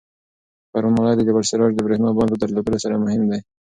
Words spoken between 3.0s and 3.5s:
مهم دی.